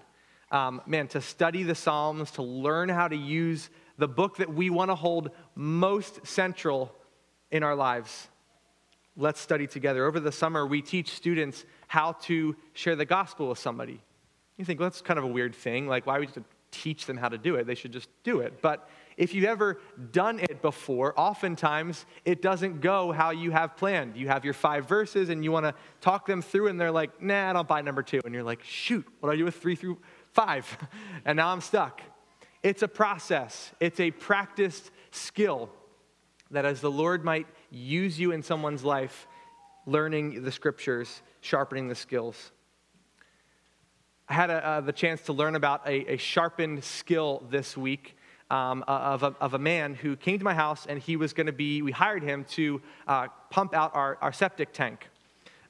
[0.50, 4.70] um, man, to study the Psalms, to learn how to use the book that we
[4.70, 6.92] want to hold most central
[7.50, 8.28] in our lives.
[9.16, 10.06] Let's study together.
[10.06, 14.00] Over the summer, we teach students how to share the gospel with somebody.
[14.56, 15.86] You think, well, that's kind of a weird thing.
[15.86, 17.66] Like, why would you teach them how to do it?
[17.66, 18.61] They should just do it.
[18.62, 19.80] But if you've ever
[20.12, 24.16] done it before, oftentimes it doesn't go how you have planned.
[24.16, 27.22] You have your five verses and you want to talk them through, and they're like,
[27.22, 28.20] nah, I don't buy number two.
[28.24, 29.98] And you're like, shoot, what do I do with three through
[30.33, 30.78] five,
[31.24, 32.00] and now I'm stuck.
[32.62, 35.70] It's a process, it's a practiced skill
[36.50, 39.26] that as the Lord might use you in someone's life,
[39.87, 42.52] learning the scriptures, sharpening the skills.
[44.30, 48.16] I had a, uh, the chance to learn about a, a sharpened skill this week.
[48.48, 51.46] Um, of, a, of, a, man who came to my house and he was going
[51.46, 55.08] to be, we hired him to uh, pump out our, our septic tank.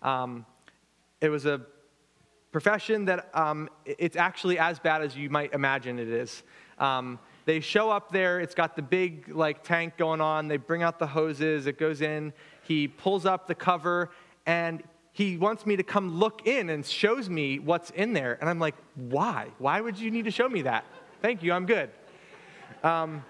[0.01, 0.47] Um,
[1.21, 1.61] it was a
[2.53, 6.43] profession that um, it's actually as bad as you might imagine it is.
[6.79, 8.41] Um, they show up there.
[8.41, 10.49] It's got the big like tank going on.
[10.49, 11.67] They bring out the hoses.
[11.67, 12.33] It goes in.
[12.63, 14.11] He pulls up the cover
[14.47, 14.83] and
[15.21, 18.39] he wants me to come look in and shows me what's in there.
[18.41, 19.49] And I'm like, why?
[19.59, 20.87] Why would you need to show me that?
[21.21, 21.53] Thank you.
[21.53, 21.91] I'm good.
[22.83, 23.23] Um,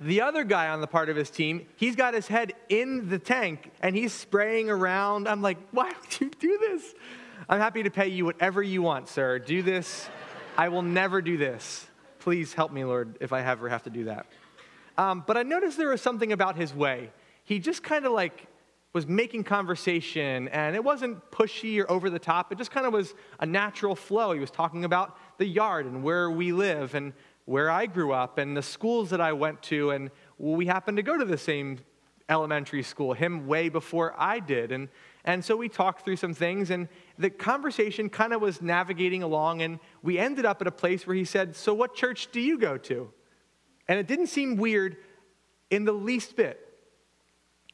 [0.00, 3.18] the other guy on the part of his team, he's got his head in the
[3.18, 5.26] tank and he's spraying around.
[5.26, 6.94] I'm like, why would you do this?
[7.48, 9.40] I'm happy to pay you whatever you want, sir.
[9.40, 10.08] Do this.
[10.56, 11.88] I will never do this.
[12.20, 14.26] Please help me, Lord, if I ever have to do that.
[14.96, 17.10] Um, but I noticed there was something about his way.
[17.42, 18.46] He just kind of like
[18.92, 22.50] was making conversation, and it wasn't pushy or over the top.
[22.50, 24.32] It just kind of was a natural flow.
[24.32, 27.12] He was talking about the yard and where we live and
[27.44, 31.02] where I grew up and the schools that I went to, and we happened to
[31.02, 31.78] go to the same
[32.28, 34.72] elementary school, him way before I did.
[34.72, 34.88] And,
[35.24, 39.62] and so we talked through some things, and the conversation kind of was navigating along,
[39.62, 42.58] and we ended up at a place where he said, So, what church do you
[42.58, 43.12] go to?
[43.88, 44.96] And it didn't seem weird
[45.70, 46.69] in the least bit.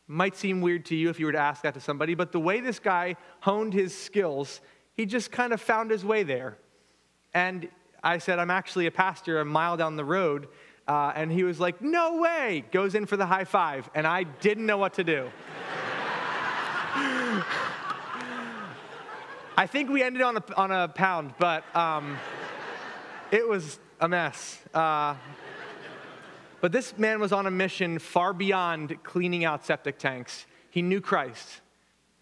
[0.08, 2.38] Might seem weird to you if you were to ask that to somebody, but the
[2.38, 4.60] way this guy honed his skills,
[4.94, 6.58] he just kind of found his way there.
[7.34, 7.68] And
[8.02, 10.48] I said, I'm actually a pastor a mile down the road.
[10.86, 12.64] Uh, and he was like, No way!
[12.70, 13.90] Goes in for the high five.
[13.94, 15.28] And I didn't know what to do.
[19.58, 22.16] I think we ended on a, on a pound, but um,
[23.30, 24.60] it was a mess.
[24.72, 25.14] Uh,
[26.60, 30.46] but this man was on a mission far beyond cleaning out septic tanks.
[30.70, 31.60] He knew Christ,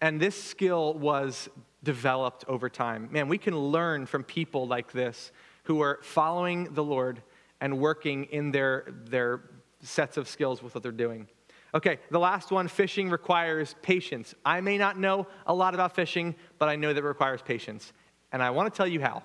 [0.01, 1.49] and this skill was
[1.83, 3.09] developed over time.
[3.11, 5.31] Man, we can learn from people like this
[5.63, 7.21] who are following the Lord
[7.61, 9.41] and working in their, their
[9.81, 11.27] sets of skills with what they're doing.
[11.73, 14.33] Okay, the last one fishing requires patience.
[14.45, 17.91] I may not know a lot about fishing, but I know that it requires patience.
[18.31, 19.23] And I want to tell you how.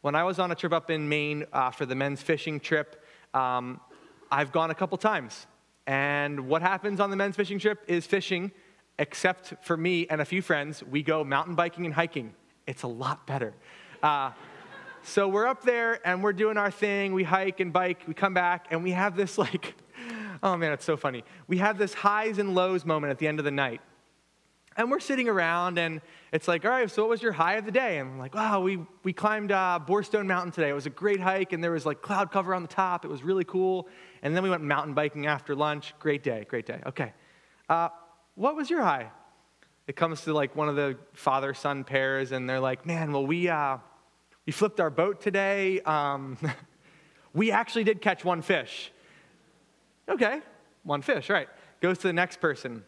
[0.00, 3.04] When I was on a trip up in Maine uh, for the men's fishing trip,
[3.34, 3.80] um,
[4.30, 5.46] I've gone a couple times.
[5.86, 8.52] And what happens on the men's fishing trip is fishing,
[8.98, 12.34] except for me and a few friends, we go mountain biking and hiking.
[12.66, 13.54] It's a lot better.
[14.02, 14.30] Uh,
[15.02, 17.12] so we're up there and we're doing our thing.
[17.14, 18.02] We hike and bike.
[18.06, 19.74] We come back and we have this like,
[20.42, 21.24] oh man, it's so funny.
[21.48, 23.80] We have this highs and lows moment at the end of the night.
[24.80, 26.00] And we're sitting around, and
[26.32, 27.98] it's like, all right, so what was your high of the day?
[27.98, 30.70] And I'm like, wow, we, we climbed uh, Borestone Mountain today.
[30.70, 33.04] It was a great hike, and there was like cloud cover on the top.
[33.04, 33.88] It was really cool.
[34.22, 35.92] And then we went mountain biking after lunch.
[35.98, 36.80] Great day, great day.
[36.86, 37.12] Okay.
[37.68, 37.90] Uh,
[38.36, 39.10] what was your high?
[39.86, 43.26] It comes to like one of the father son pairs, and they're like, man, well,
[43.26, 43.76] we, uh,
[44.46, 45.82] we flipped our boat today.
[45.82, 46.38] Um,
[47.34, 48.92] we actually did catch one fish.
[50.08, 50.40] Okay,
[50.84, 51.50] one fish, right.
[51.82, 52.82] Goes to the next person.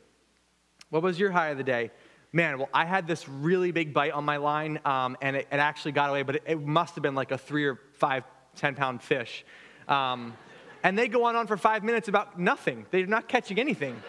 [0.92, 1.90] What was your high of the day?
[2.34, 5.56] Man, well, I had this really big bite on my line, um, and it, it,
[5.56, 8.24] actually got away, but it, it, must have been like a three or five,
[8.56, 9.42] 10 pound fish.
[9.88, 10.34] Um,
[10.82, 12.84] and they go on, on for five minutes about nothing.
[12.90, 14.02] They're not catching anything.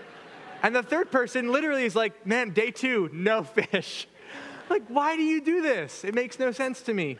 [0.61, 4.05] And the third person literally is like, man, day two, no fish.
[4.69, 6.03] like, why do you do this?
[6.03, 7.17] It makes no sense to me.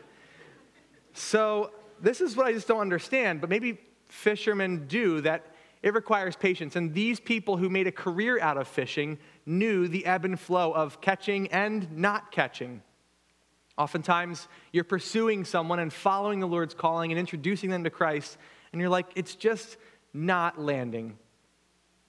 [1.14, 1.70] So,
[2.02, 5.46] this is what I just don't understand, but maybe fishermen do that
[5.84, 6.76] it requires patience.
[6.76, 10.72] And these people who made a career out of fishing knew the ebb and flow
[10.72, 12.82] of catching and not catching.
[13.76, 18.36] Oftentimes, you're pursuing someone and following the Lord's calling and introducing them to Christ,
[18.72, 19.76] and you're like, it's just
[20.12, 21.18] not landing.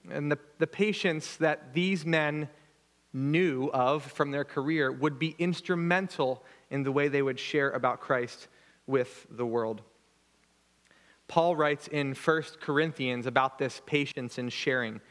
[0.09, 2.49] And the, the patience that these men
[3.13, 8.01] knew of from their career would be instrumental in the way they would share about
[8.01, 8.47] Christ
[8.85, 9.81] with the world.
[11.27, 15.01] Paul writes in 1 Corinthians about this patience and sharing.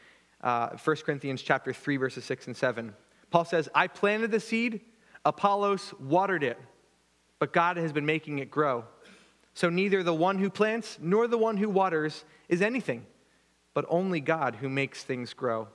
[0.45, 2.93] Uh, 1 Corinthians chapter 3, verses 6 and 7.
[3.31, 4.81] Paul says, I planted the seed,
[5.25, 6.59] Apollos watered it,
[7.39, 8.85] but God has been making it grow.
[9.55, 13.07] So neither the one who plants nor the one who waters is anything,
[13.73, 15.67] but only God who makes things grow.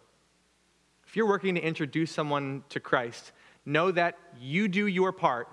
[1.05, 3.33] If you're working to introduce someone to Christ,
[3.67, 5.49] know that you do your part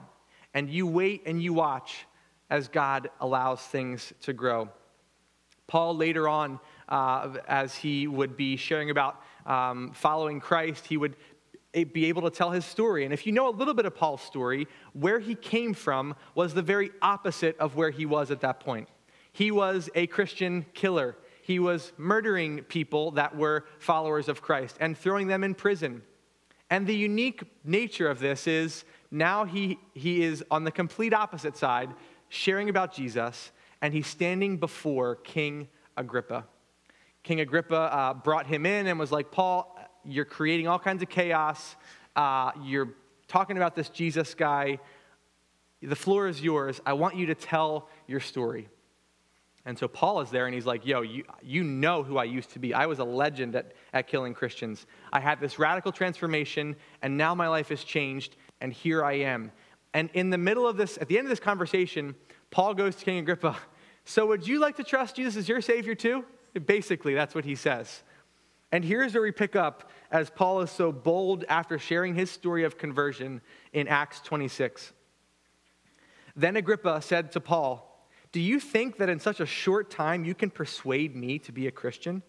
[0.53, 2.06] and you wait and you watch
[2.51, 4.69] as God allows things to grow.
[5.65, 11.15] Paul, later on, uh, as he would be sharing about um, following Christ, he would
[11.73, 13.04] be able to tell his story.
[13.04, 16.54] And if you know a little bit of Paul's story, where he came from was
[16.54, 18.88] the very opposite of where he was at that point.
[19.32, 21.15] He was a Christian killer.
[21.41, 26.01] He was murdering people that were followers of Christ and throwing them in prison.
[26.70, 31.55] And the unique nature of this is now he, he is on the complete opposite
[31.55, 31.89] side,
[32.30, 33.51] sharing about Jesus,
[33.82, 36.45] and he's standing before King Agrippa.
[37.28, 41.09] King Agrippa uh, brought him in and was like, Paul, you're creating all kinds of
[41.09, 41.75] chaos.
[42.15, 42.93] Uh, you're
[43.28, 44.80] talking about this Jesus guy.
[45.82, 46.80] The floor is yours.
[46.86, 48.69] I want you to tell your story.
[49.65, 52.51] And so Paul is there and he's like, Yo, you, you know who I used
[52.51, 52.73] to be.
[52.73, 54.86] I was a legend at, at killing Christians.
[55.11, 59.51] I had this radical transformation, and now my life has changed, and here I am.
[59.93, 62.15] And in the middle of this, at the end of this conversation,
[62.51, 63.57] Paul goes to King Agrippa,
[64.05, 66.23] So would you like to trust Jesus as your Savior too?
[66.66, 68.03] Basically, that's what he says.
[68.72, 72.64] And here's where we pick up as Paul is so bold after sharing his story
[72.64, 73.41] of conversion
[73.72, 74.91] in Acts 26.
[76.36, 77.88] Then Agrippa said to Paul,
[78.32, 81.68] do you think that in such a short time you can persuade me to be
[81.68, 82.22] a Christian?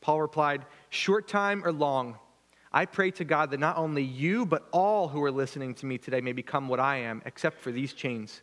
[0.00, 2.18] Paul replied, Short time or long,
[2.72, 5.98] I pray to God that not only you, but all who are listening to me
[5.98, 8.42] today may become what I am, except for these chains.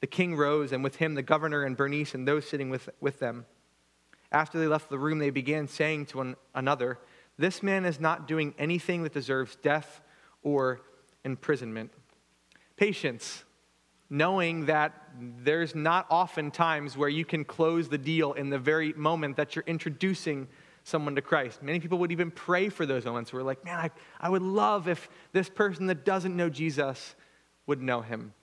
[0.00, 3.18] The king rose, and with him the governor and Bernice and those sitting with, with
[3.18, 3.46] them.
[4.32, 6.98] After they left the room, they began saying to one another,
[7.38, 10.00] This man is not doing anything that deserves death
[10.42, 10.80] or
[11.24, 11.92] imprisonment.
[12.76, 13.44] Patience
[14.10, 14.92] knowing that
[15.44, 19.54] there's not often times where you can close the deal in the very moment that
[19.54, 20.48] you're introducing
[20.82, 21.62] someone to Christ.
[21.62, 24.88] Many people would even pray for those moments where, like, man, I, I would love
[24.88, 27.14] if this person that doesn't know Jesus
[27.66, 28.34] would know him.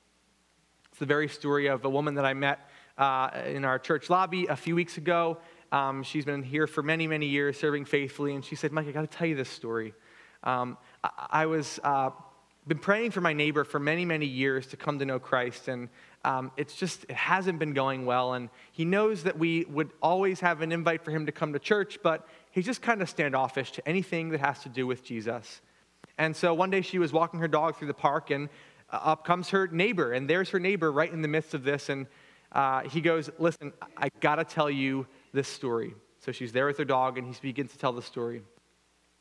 [0.92, 4.48] It's the very story of a woman that I met uh, in our church lobby
[4.48, 5.38] a few weeks ago.
[5.72, 8.91] Um, she's been here for many, many years, serving faithfully, and she said, Mike, I
[8.91, 9.93] got to tell you this story.
[10.43, 12.11] Um, I, I, was uh,
[12.68, 15.89] been praying for my neighbor for many, many years to come to know Christ, and
[16.24, 18.34] um, it's just, it hasn't been going well.
[18.34, 21.59] And he knows that we would always have an invite for him to come to
[21.59, 25.61] church, but he's just kind of standoffish to anything that has to do with Jesus.
[26.18, 28.49] And so one day she was walking her dog through the park, and
[28.89, 31.89] uh, up comes her neighbor, and there's her neighbor right in the midst of this.
[31.89, 32.07] And
[32.51, 35.93] uh, he goes, Listen, I gotta tell you this story.
[36.19, 38.41] So she's there with her dog, and he begins to tell the story.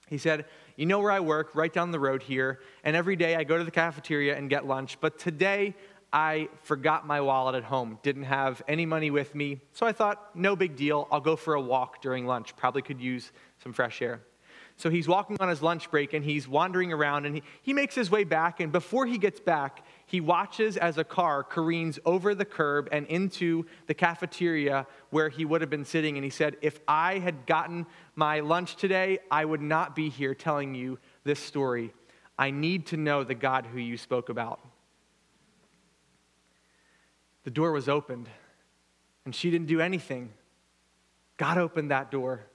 [0.08, 0.44] He said,
[0.76, 3.58] You know where I work, right down the road here, and every day I go
[3.58, 5.74] to the cafeteria and get lunch, but today
[6.12, 10.34] I forgot my wallet at home, didn't have any money with me, so I thought,
[10.34, 13.32] no big deal, I'll go for a walk during lunch, probably could use
[13.62, 14.22] some fresh air.
[14.78, 17.94] So he's walking on his lunch break and he's wandering around and he, he makes
[17.94, 18.60] his way back.
[18.60, 23.06] And before he gets back, he watches as a car careens over the curb and
[23.08, 26.16] into the cafeteria where he would have been sitting.
[26.16, 30.32] And he said, If I had gotten my lunch today, I would not be here
[30.32, 31.92] telling you this story.
[32.38, 34.60] I need to know the God who you spoke about.
[37.42, 38.28] The door was opened,
[39.24, 40.32] and she didn't do anything.
[41.36, 42.46] God opened that door.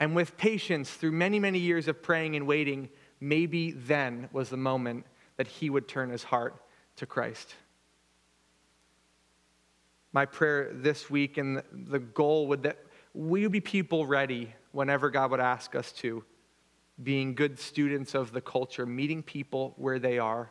[0.00, 2.88] And with patience, through many, many years of praying and waiting,
[3.20, 5.06] maybe then was the moment
[5.36, 6.56] that he would turn his heart
[6.96, 7.54] to Christ.
[10.12, 12.78] My prayer this week and the goal would that
[13.14, 16.24] we would be people ready whenever God would ask us to,
[17.02, 20.50] being good students of the culture, meeting people where they are,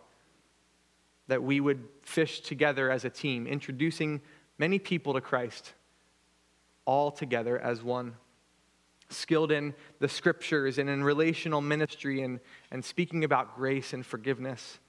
[1.28, 4.22] that we would fish together as a team, introducing
[4.58, 5.74] many people to Christ,
[6.86, 8.16] all together as one
[9.10, 12.39] skilled in the scriptures and in relational ministry and,
[12.72, 14.80] and speaking about grace and forgiveness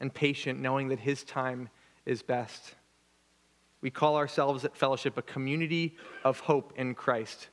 [0.00, 1.68] and patient, knowing that his time
[2.06, 2.74] is best.
[3.80, 7.48] We call ourselves at Fellowship a community of hope in Christ.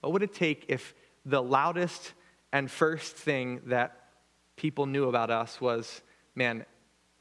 [0.00, 2.12] What would it take if the loudest
[2.52, 4.08] and first thing that
[4.56, 6.02] people knew about us was,
[6.34, 6.64] man,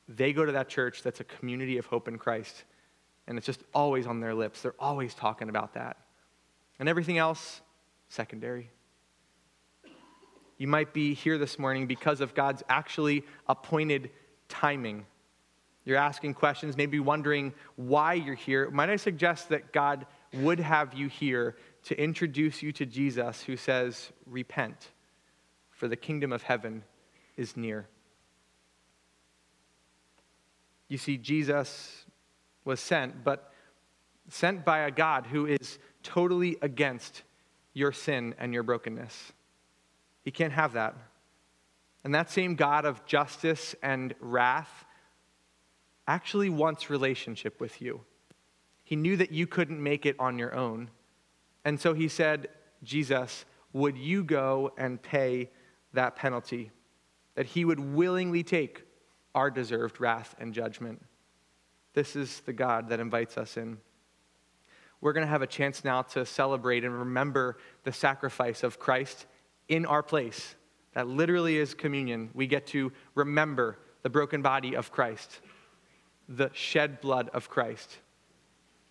[0.07, 2.63] they go to that church that's a community of hope in Christ,
[3.27, 4.61] and it's just always on their lips.
[4.61, 5.97] They're always talking about that.
[6.79, 7.61] And everything else,
[8.09, 8.69] secondary.
[10.57, 14.11] You might be here this morning because of God's actually appointed
[14.47, 15.05] timing.
[15.85, 18.69] You're asking questions, maybe wondering why you're here.
[18.71, 23.55] Might I suggest that God would have you here to introduce you to Jesus, who
[23.55, 24.89] says, Repent,
[25.69, 26.83] for the kingdom of heaven
[27.37, 27.87] is near.
[30.87, 32.05] You see, Jesus
[32.63, 33.51] was sent, but
[34.29, 37.23] sent by a God who is totally against
[37.73, 39.33] your sin and your brokenness.
[40.23, 40.95] He can't have that.
[42.05, 44.85] And that same God of justice and wrath
[46.07, 47.99] actually wants relationship with you.
[48.85, 50.89] He knew that you couldn't make it on your own.
[51.65, 52.47] And so he said,
[52.81, 53.43] Jesus,
[53.73, 55.49] would you go and pay
[55.91, 56.71] that penalty?
[57.33, 58.83] That he would willingly take
[59.33, 61.03] our deserved wrath and judgment.
[61.93, 63.79] This is the God that invites us in
[65.05, 69.27] we're going to have a chance now to celebrate and remember the sacrifice of Christ
[69.67, 70.55] in our place.
[70.95, 72.31] That literally is communion.
[72.33, 75.41] We get to remember the broken body of Christ,
[76.27, 77.97] the shed blood of Christ.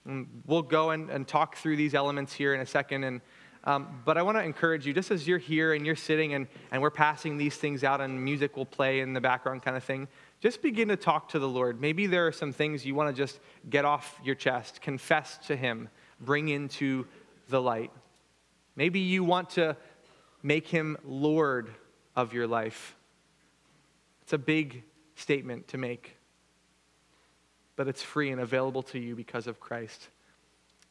[0.05, 3.05] And we'll go and, and talk through these elements here in a second.
[3.05, 3.21] And,
[3.65, 6.47] um, but I want to encourage you, just as you're here and you're sitting and,
[6.71, 9.83] and we're passing these things out and music will play in the background kind of
[9.83, 10.07] thing,
[10.41, 11.81] just begin to talk to the Lord.
[11.81, 13.41] Maybe there are some things you want to just
[13.71, 15.89] get off your chest, confess to Him
[16.21, 17.07] bring into
[17.49, 17.91] the light.
[18.77, 19.77] Maybe you want to
[20.43, 21.71] make him Lord
[22.17, 22.97] of your life.
[24.23, 24.83] It's a big
[25.17, 26.17] statement to make,
[27.77, 30.09] but it's free and available to you because of Christ.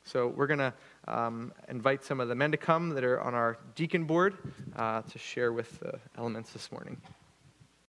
[0.06, 0.74] So we're going to
[1.08, 4.38] um, invite some of the men to come that are on our deacon board
[4.76, 6.98] uh, to share with the elements this morning.